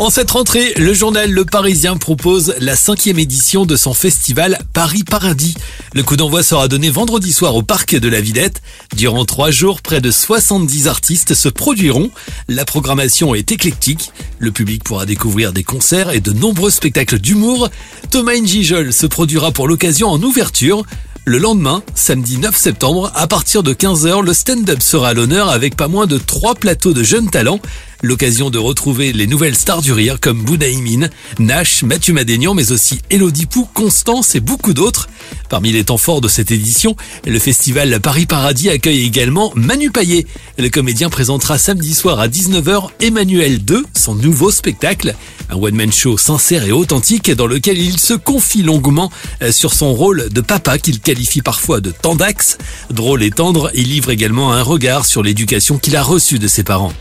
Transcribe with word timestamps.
En 0.00 0.10
cette 0.10 0.30
rentrée, 0.30 0.74
le 0.76 0.94
journal 0.94 1.28
Le 1.28 1.44
Parisien 1.44 1.96
propose 1.96 2.54
la 2.60 2.76
cinquième 2.76 3.18
édition 3.18 3.66
de 3.66 3.74
son 3.74 3.94
festival 3.94 4.60
Paris 4.72 5.02
Paradis. 5.02 5.56
Le 5.92 6.04
coup 6.04 6.16
d'envoi 6.16 6.44
sera 6.44 6.68
donné 6.68 6.88
vendredi 6.88 7.32
soir 7.32 7.56
au 7.56 7.62
Parc 7.62 7.96
de 7.96 8.08
la 8.08 8.20
Villette. 8.20 8.62
Durant 8.94 9.24
trois 9.24 9.50
jours, 9.50 9.82
près 9.82 10.00
de 10.00 10.12
70 10.12 10.86
artistes 10.86 11.34
se 11.34 11.48
produiront. 11.48 12.12
La 12.46 12.64
programmation 12.64 13.34
est 13.34 13.50
éclectique. 13.50 14.12
Le 14.38 14.52
public 14.52 14.84
pourra 14.84 15.04
découvrir 15.04 15.52
des 15.52 15.64
concerts 15.64 16.10
et 16.10 16.20
de 16.20 16.32
nombreux 16.32 16.70
spectacles 16.70 17.18
d'humour. 17.18 17.68
Thomas 18.12 18.36
Njijol 18.36 18.92
se 18.92 19.06
produira 19.06 19.50
pour 19.50 19.66
l'occasion 19.66 20.10
en 20.10 20.22
ouverture. 20.22 20.84
Le 21.24 21.36
lendemain, 21.38 21.82
samedi 21.94 22.38
9 22.38 22.56
septembre, 22.56 23.12
à 23.14 23.26
partir 23.26 23.62
de 23.62 23.74
15h, 23.74 24.24
le 24.24 24.32
stand-up 24.32 24.80
sera 24.80 25.08
à 25.08 25.12
l'honneur 25.12 25.50
avec 25.50 25.76
pas 25.76 25.88
moins 25.88 26.06
de 26.06 26.16
trois 26.16 26.54
plateaux 26.54 26.94
de 26.94 27.02
jeunes 27.02 27.28
talents. 27.28 27.60
L'occasion 28.00 28.48
de 28.48 28.58
retrouver 28.58 29.12
les 29.12 29.26
nouvelles 29.26 29.56
stars 29.56 29.82
du 29.82 29.92
rire 29.92 30.20
comme 30.20 30.44
Bounaïmin, 30.44 31.08
Nash, 31.40 31.82
Mathieu 31.82 32.14
Madénian, 32.14 32.54
mais 32.54 32.70
aussi 32.70 33.00
Elodie 33.10 33.46
Pou, 33.46 33.68
Constance 33.74 34.36
et 34.36 34.40
beaucoup 34.40 34.72
d'autres. 34.72 35.08
Parmi 35.48 35.72
les 35.72 35.82
temps 35.82 35.98
forts 35.98 36.20
de 36.20 36.28
cette 36.28 36.52
édition, 36.52 36.94
le 37.26 37.40
festival 37.40 37.98
Paris 38.00 38.26
Paradis 38.26 38.70
accueille 38.70 39.04
également 39.04 39.50
Manu 39.56 39.90
Payet. 39.90 40.26
Le 40.58 40.68
comédien 40.68 41.10
présentera 41.10 41.58
samedi 41.58 41.92
soir 41.92 42.20
à 42.20 42.28
19h 42.28 42.90
Emmanuel 43.00 43.64
2, 43.64 43.84
son 43.96 44.14
nouveau 44.14 44.52
spectacle. 44.52 45.16
Un 45.50 45.56
one-man 45.56 45.92
show 45.92 46.16
sincère 46.16 46.64
et 46.64 46.72
authentique 46.72 47.32
dans 47.32 47.48
lequel 47.48 47.78
il 47.78 47.98
se 47.98 48.14
confie 48.14 48.62
longuement 48.62 49.10
euh, 49.42 49.50
sur 49.50 49.74
son 49.74 49.92
rôle 49.92 50.28
de 50.28 50.40
papa 50.40 50.78
qu'il 50.78 51.00
qualifie 51.00 51.42
parfois 51.42 51.80
de 51.80 51.90
tendax. 51.90 52.58
Drôle 52.92 53.24
et 53.24 53.32
tendre, 53.32 53.72
il 53.74 53.88
livre 53.88 54.10
également 54.10 54.52
un 54.52 54.62
regard 54.62 55.04
sur 55.04 55.24
l'éducation 55.24 55.78
qu'il 55.78 55.96
a 55.96 56.02
reçue 56.04 56.38
de 56.38 56.46
ses 56.46 56.62
parents. 56.62 56.92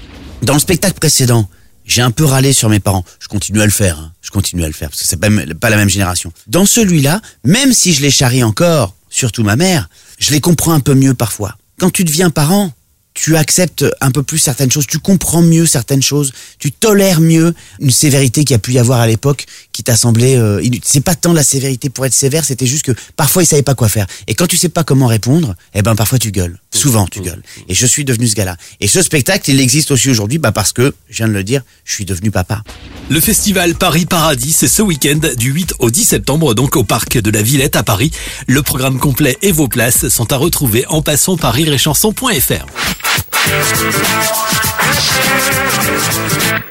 Dans 0.43 0.53
le 0.53 0.59
spectacle 0.59 0.99
précédent, 0.99 1.49
j'ai 1.85 2.01
un 2.01 2.11
peu 2.11 2.25
râlé 2.25 2.53
sur 2.53 2.69
mes 2.69 2.79
parents. 2.79 3.03
Je 3.19 3.27
continue 3.27 3.61
à 3.61 3.65
le 3.65 3.71
faire. 3.71 3.99
Hein. 3.99 4.11
Je 4.21 4.29
continue 4.29 4.63
à 4.63 4.67
le 4.67 4.73
faire 4.73 4.89
parce 4.89 5.01
que 5.01 5.07
c'est 5.07 5.17
pas, 5.17 5.29
pas 5.59 5.69
la 5.69 5.77
même 5.77 5.89
génération. 5.89 6.31
Dans 6.47 6.65
celui-là, 6.65 7.21
même 7.43 7.73
si 7.73 7.93
je 7.93 8.01
les 8.01 8.11
charrie 8.11 8.43
encore, 8.43 8.95
surtout 9.09 9.43
ma 9.43 9.55
mère, 9.55 9.89
je 10.19 10.31
les 10.31 10.41
comprends 10.41 10.73
un 10.73 10.79
peu 10.79 10.93
mieux 10.93 11.13
parfois. 11.13 11.57
Quand 11.79 11.89
tu 11.89 12.03
deviens 12.03 12.29
parent, 12.29 12.71
tu 13.17 13.35
acceptes 13.35 13.83
un 13.99 14.11
peu 14.11 14.21
plus 14.21 14.37
certaines 14.37 14.71
choses, 14.71 14.85
tu 14.85 14.99
comprends 14.99 15.41
mieux 15.41 15.65
certaines 15.65 16.03
choses, 16.03 16.33
tu 16.59 16.71
tolères 16.71 17.19
mieux 17.19 17.55
une 17.79 17.89
sévérité 17.89 18.45
qui 18.45 18.53
a 18.53 18.59
pu 18.59 18.73
y 18.73 18.79
avoir 18.79 18.99
à 18.99 19.07
l'époque 19.07 19.45
qui 19.71 19.83
t'a 19.83 19.97
semblé 19.97 20.35
euh, 20.35 20.61
c'est 20.83 21.01
pas 21.01 21.15
tant 21.15 21.33
la 21.33 21.43
sévérité 21.43 21.89
pour 21.89 22.05
être 22.05 22.13
sévère, 22.13 22.45
c'était 22.45 22.67
juste 22.67 22.85
que 22.85 22.91
parfois 23.15 23.41
ils 23.41 23.47
savaient 23.47 23.63
pas 23.63 23.73
quoi 23.73 23.89
faire. 23.89 24.05
Et 24.27 24.35
quand 24.35 24.45
tu 24.45 24.55
sais 24.55 24.69
pas 24.69 24.83
comment 24.83 25.07
répondre, 25.07 25.55
eh 25.73 25.81
ben 25.81 25.95
parfois 25.95 26.19
tu 26.19 26.31
gueules. 26.31 26.59
Souvent 26.71 27.07
tu 27.07 27.21
gueules. 27.21 27.41
Et 27.67 27.73
je 27.73 27.87
suis 27.87 28.05
devenu 28.05 28.27
ce 28.27 28.35
gars-là. 28.35 28.55
Et 28.81 28.87
ce 28.87 29.01
spectacle, 29.01 29.49
il 29.49 29.59
existe 29.59 29.89
aussi 29.89 30.11
aujourd'hui 30.11 30.37
bah 30.37 30.51
parce 30.51 30.71
que 30.71 30.93
je 31.09 31.17
viens 31.17 31.27
de 31.27 31.33
le 31.33 31.43
dire, 31.43 31.63
je 31.85 31.93
suis 31.93 32.05
devenu 32.05 32.29
papa. 32.29 32.63
Le 33.09 33.19
festival 33.19 33.73
Paris 33.73 34.05
Paradis, 34.05 34.53
c'est 34.53 34.67
ce 34.67 34.83
week-end 34.83 35.21
du 35.37 35.51
8 35.51 35.73
au 35.79 35.89
10 35.89 36.05
septembre, 36.05 36.53
donc 36.53 36.75
au 36.75 36.83
parc 36.83 37.17
de 37.17 37.31
la 37.31 37.41
Villette 37.41 37.77
à 37.77 37.81
Paris. 37.81 38.11
Le 38.45 38.61
programme 38.61 38.99
complet 38.99 39.37
et 39.41 39.51
vos 39.51 39.67
places 39.67 40.07
sont 40.09 40.31
à 40.31 40.37
retrouver 40.37 40.85
en 40.87 41.01
passant 41.01 41.35
par 41.35 41.55
rirechanson.fr. 41.55 43.06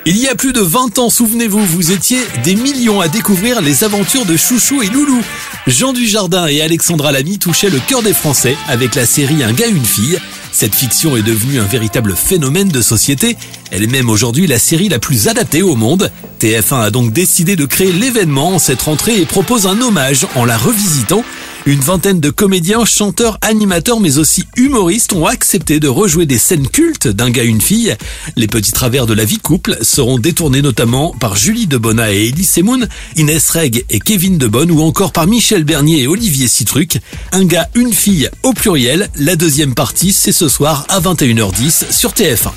Il 0.08 0.18
y 0.18 0.28
a 0.28 0.36
plus 0.36 0.52
de 0.52 0.60
20 0.60 1.00
ans, 1.00 1.10
souvenez-vous, 1.10 1.64
vous 1.66 1.90
étiez 1.90 2.18
des 2.44 2.54
millions 2.54 3.00
à 3.00 3.08
découvrir 3.08 3.60
les 3.60 3.82
aventures 3.82 4.24
de 4.24 4.36
Chouchou 4.36 4.80
et 4.82 4.86
Loulou. 4.86 5.20
Jean 5.66 5.92
Dujardin 5.92 6.46
et 6.46 6.60
Alexandra 6.60 7.10
Lamy 7.10 7.38
touchaient 7.38 7.70
le 7.70 7.80
cœur 7.80 8.02
des 8.02 8.12
Français 8.12 8.56
avec 8.68 8.94
la 8.94 9.04
série 9.04 9.42
Un 9.42 9.52
gars, 9.52 9.66
une 9.66 9.84
fille. 9.84 10.18
Cette 10.52 10.76
fiction 10.76 11.16
est 11.16 11.22
devenue 11.22 11.58
un 11.58 11.64
véritable 11.64 12.14
phénomène 12.14 12.68
de 12.68 12.80
société. 12.80 13.36
Elle 13.72 13.82
est 13.82 13.88
même 13.88 14.08
aujourd'hui 14.08 14.46
la 14.46 14.60
série 14.60 14.88
la 14.88 15.00
plus 15.00 15.26
adaptée 15.28 15.62
au 15.62 15.74
monde. 15.74 16.10
TF1 16.40 16.82
a 16.82 16.90
donc 16.90 17.12
décidé 17.12 17.56
de 17.56 17.66
créer 17.66 17.92
l'événement 17.92 18.54
en 18.54 18.58
cette 18.58 18.82
rentrée 18.82 19.20
et 19.20 19.26
propose 19.26 19.66
un 19.66 19.80
hommage 19.80 20.26
en 20.36 20.44
la 20.44 20.56
revisitant. 20.56 21.24
Une 21.66 21.80
vingtaine 21.80 22.20
de 22.20 22.30
comédiens, 22.30 22.84
chanteurs, 22.84 23.38
animateurs, 23.42 23.98
mais 23.98 24.18
aussi 24.18 24.44
humoristes 24.56 25.12
ont 25.12 25.26
accepté 25.26 25.80
de 25.80 25.88
rejouer 25.88 26.24
des 26.24 26.38
scènes 26.38 26.68
cultes 26.68 27.08
d'un 27.08 27.28
gars 27.28 27.42
une 27.42 27.60
fille. 27.60 27.96
Les 28.36 28.46
petits 28.46 28.70
travers 28.70 29.04
de 29.04 29.14
la 29.14 29.24
vie 29.24 29.40
couple 29.40 29.76
seront 29.82 30.20
détournés 30.20 30.62
notamment 30.62 31.12
par 31.18 31.34
Julie 31.34 31.66
Debona 31.66 32.12
et 32.12 32.28
Elie 32.28 32.44
Semoun, 32.44 32.88
Inès 33.16 33.50
Reg 33.50 33.84
et 33.90 33.98
Kevin 33.98 34.38
Debonne 34.38 34.70
ou 34.70 34.80
encore 34.80 35.10
par 35.10 35.26
Michel 35.26 35.64
Bernier 35.64 36.02
et 36.02 36.06
Olivier 36.06 36.46
Citruc. 36.46 37.00
Un 37.32 37.44
gars, 37.44 37.68
une 37.74 37.92
fille 37.92 38.30
au 38.44 38.52
pluriel. 38.52 39.10
La 39.16 39.34
deuxième 39.34 39.74
partie, 39.74 40.12
c'est 40.12 40.30
ce 40.30 40.48
soir 40.48 40.86
à 40.88 41.00
21h10 41.00 41.90
sur 41.90 42.12
TF1. 42.12 42.52